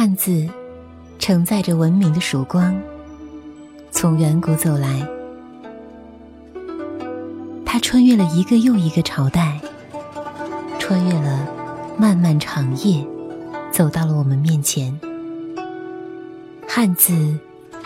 [0.00, 0.46] 汉字
[1.18, 2.72] 承载着文明的曙光，
[3.90, 5.04] 从远古走来。
[7.66, 9.60] 它穿越了一个又一个朝代，
[10.78, 11.48] 穿越了
[11.98, 13.04] 漫漫长夜，
[13.72, 14.96] 走到了我们面前。
[16.68, 17.36] 汉字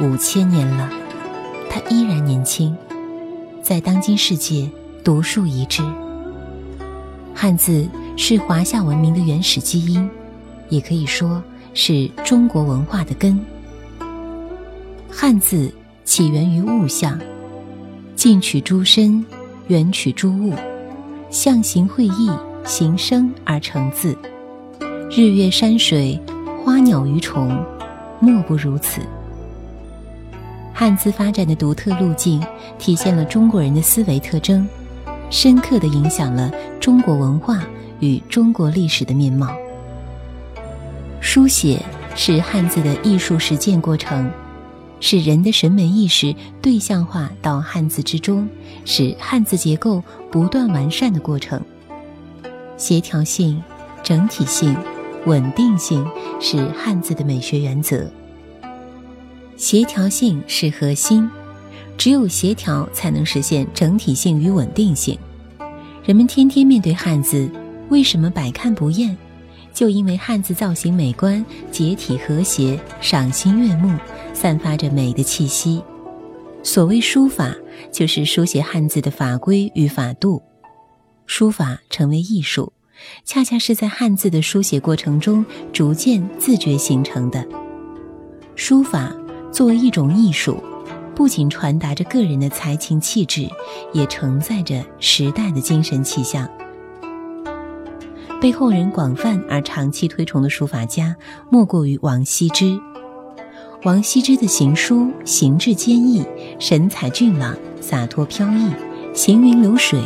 [0.00, 0.90] 五千年了，
[1.70, 2.76] 它依然年轻，
[3.62, 4.68] 在当今世界
[5.04, 5.80] 独树一帜。
[7.32, 10.10] 汉字是华夏文明的原始基因，
[10.70, 11.40] 也可以说
[11.74, 13.38] 是中国文化的根。
[15.10, 15.72] 汉字
[16.04, 17.18] 起源于物象，
[18.14, 19.24] 近取诸身，
[19.68, 20.54] 远取诸物，
[21.30, 22.30] 象形会意，
[22.64, 24.16] 形声而成字。
[25.10, 26.20] 日月山水，
[26.62, 27.64] 花鸟鱼虫，
[28.20, 29.00] 莫不如此。
[30.72, 32.40] 汉字发展的独特路径，
[32.78, 34.66] 体现了中国人的思维特征。
[35.28, 37.62] 深刻地影响了中国文化
[38.00, 39.54] 与中国历史的面貌。
[41.32, 41.80] 书写
[42.16, 44.28] 是汉字的艺术实践过程，
[44.98, 48.48] 使人的审美意识对象化到汉字之中，
[48.84, 51.62] 使汉字结构不断完善的过程。
[52.76, 53.62] 协调性、
[54.02, 54.76] 整体性、
[55.24, 56.04] 稳定性
[56.40, 58.10] 是汉字的美学原则。
[59.56, 61.30] 协调性是核心。
[61.96, 65.16] 只有协调，才能实现整体性与稳定性。
[66.04, 67.48] 人们天天面对汉字，
[67.88, 69.16] 为什么百看不厌？
[69.80, 73.96] 就因为汉字造型美观、结体和谐、赏心悦目，
[74.34, 75.82] 散发着美的气息。
[76.62, 77.56] 所谓书法，
[77.90, 80.42] 就是书写汉字的法规与法度。
[81.24, 82.74] 书法成为艺术，
[83.24, 87.42] 恰恰是在汉字的书写过程中逐渐自觉形成的。
[88.56, 89.10] 书法
[89.50, 90.62] 作为一种艺术。
[91.14, 93.48] 不仅传达着个人的才情气质，
[93.94, 96.46] 也承载着时代的精神气象。
[98.40, 101.14] 被后人广泛而长期推崇的书法家，
[101.50, 102.80] 莫过于王羲之。
[103.84, 106.24] 王羲之的行书形制坚毅，
[106.58, 108.70] 神采俊朗，洒脱飘逸，
[109.12, 110.00] 行云流水，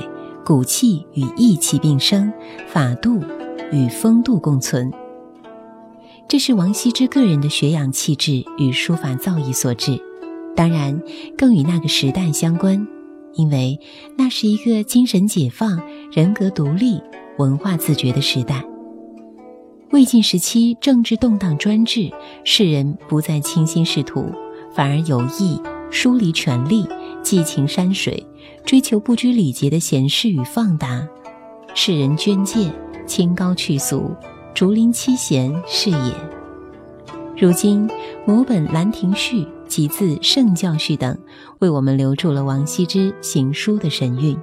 [0.44, 2.32] 骨气与意气并生，
[2.66, 3.22] 法度
[3.70, 4.92] 与风度共存。
[6.26, 10.00] 这是王羲之个人的学养气质与书法造诣所致。
[10.56, 11.00] 当然，
[11.38, 12.86] 更与那个时代相关，
[13.34, 13.78] 因为
[14.16, 15.80] 那是一个精神解放、
[16.12, 17.00] 人格独立、
[17.39, 18.65] 文化自觉的时代。
[19.91, 22.11] 魏晋时期政治动荡专制，
[22.45, 24.27] 世人不再倾心仕途，
[24.75, 26.87] 反而有意疏离权力，
[27.22, 28.27] 寄情山水，
[28.65, 31.06] 追求不拘礼节的闲适与放达。
[31.75, 32.71] 世人捐介，
[33.06, 34.15] 清高去俗，
[34.55, 36.12] 竹林七贤是也。
[37.37, 37.89] 如今
[38.27, 39.41] 摹本《兰亭序》。
[39.66, 41.19] 几字圣教序等，
[41.59, 44.39] 为我们留住了王羲之行书的神韵，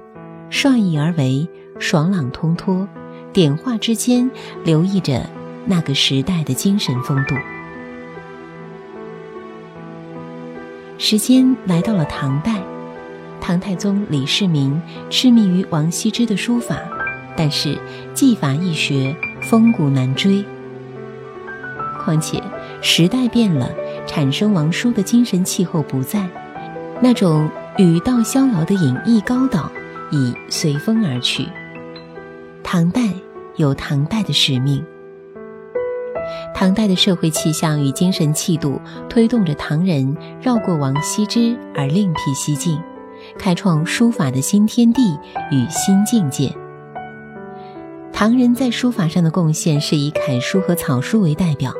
[0.50, 2.88] 率意而为，爽朗通脱，
[3.32, 4.30] 点画之间
[4.64, 5.28] 留意着
[5.66, 7.34] 那个时代的精神风度。
[10.98, 12.62] 时间来到了唐代，
[13.40, 14.80] 唐太宗李世民
[15.10, 16.78] 痴迷于王羲之的书法，
[17.36, 17.78] 但是
[18.14, 20.44] 技法易学，风骨难追。
[21.98, 22.42] 况且
[22.80, 23.70] 时代变了。
[24.04, 26.28] 产生王书的精神气候不在，
[27.00, 29.70] 那种语道逍遥的隐逸高岛
[30.10, 31.46] 已随风而去。
[32.64, 33.02] 唐代
[33.56, 34.82] 有唐代的使命，
[36.54, 38.80] 唐代的社会气象与精神气度
[39.10, 42.80] 推动着唐人绕过王羲之而另辟蹊径，
[43.38, 45.18] 开创书法的新天地
[45.50, 46.50] 与新境界。
[48.10, 51.74] 唐人在书法上的贡献是以楷书和草书为代表。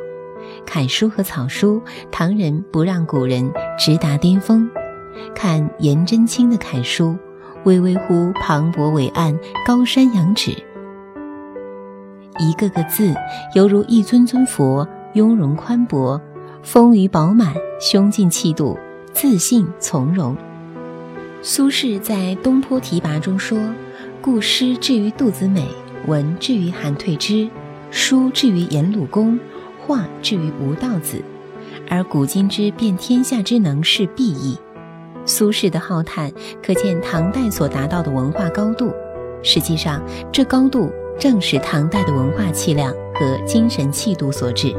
[0.66, 4.68] 楷书和草书，唐人不让古人直达巅峰。
[5.34, 7.16] 看颜真卿的楷书，
[7.64, 10.54] 巍巍乎磅礴伟岸，高山仰止。
[12.38, 13.14] 一个个字
[13.54, 16.20] 犹如一尊尊佛，雍容宽博，
[16.62, 18.78] 丰腴饱满，胸襟气度，
[19.12, 20.36] 自信从容。
[21.42, 23.58] 苏轼在《东坡题跋》中说
[24.22, 25.66] ：“故诗至于杜子美，
[26.06, 27.48] 文至于韩退之，
[27.90, 29.38] 书至于颜鲁公。”
[29.84, 31.20] 画至于吴道子，
[31.90, 34.56] 而古今之辨天下之能是裨益。
[35.26, 36.30] 苏轼的浩叹，
[36.64, 38.92] 可见唐代所达到的文化高度。
[39.42, 40.00] 实际上，
[40.30, 44.74] 这高度正是唐代的文化气量和精神气度所致。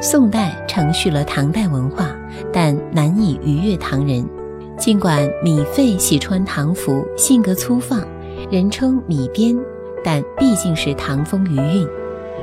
[0.00, 2.14] 宋代承续了唐代文化，
[2.52, 4.28] 但难以逾越唐人。
[4.76, 8.02] 尽管米芾喜穿唐服，性格粗放，
[8.50, 9.56] 人称米边，
[10.02, 11.88] 但毕竟是唐风余韵。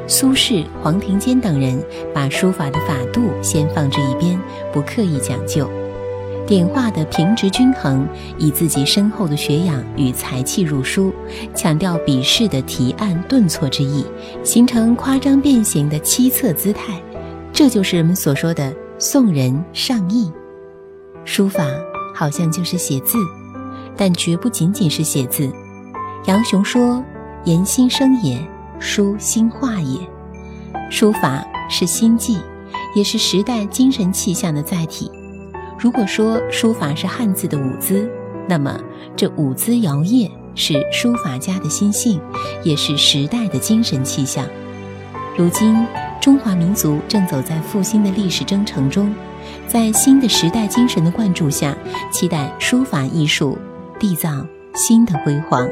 [0.07, 1.77] 苏轼、黄庭坚等人
[2.13, 4.39] 把书法的法度先放置一边，
[4.71, 5.69] 不刻意讲究，
[6.47, 8.05] 点画的平直均衡，
[8.37, 11.13] 以自己深厚的学养与才气入书，
[11.55, 14.05] 强调笔势的提按顿挫之意，
[14.43, 17.01] 形成夸张变形的七策姿态，
[17.53, 20.29] 这就是人们所说的宋人尚意。
[21.23, 21.65] 书法
[22.13, 23.17] 好像就是写字，
[23.95, 25.49] 但绝不仅仅是写字。
[26.25, 27.01] 杨雄说
[27.45, 28.37] ：“言心生也，
[28.79, 29.99] 书心画也。”
[30.91, 32.37] 书法是心迹，
[32.93, 35.09] 也是时代精神气象的载体。
[35.81, 38.07] 如果说书法是汉字的舞姿，
[38.47, 38.79] 那么
[39.15, 42.21] 这舞姿摇曳是书法家的心性，
[42.63, 44.45] 也是时代的精神气象。
[45.35, 45.75] 如今，
[46.21, 49.11] 中华民族正走在复兴的历史征程中，
[49.65, 51.75] 在新的时代精神的灌注下，
[52.11, 53.57] 期待书法艺术
[53.99, 54.29] 缔造
[54.75, 55.67] 新的辉煌。